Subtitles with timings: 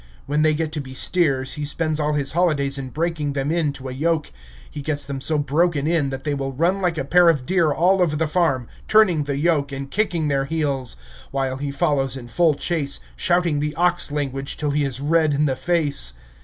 [0.25, 3.71] When they get to be steers he spends all his holidays in breaking them in
[3.73, 4.31] to a yoke.
[4.67, 7.71] He gets them so broken in that they will run like a pair of deer
[7.71, 10.95] all over the farm, turning the yoke, and kicking their heels,
[11.29, 15.45] while he follows in full chase, shouting the ox language till he is red in
[15.45, 16.13] the face.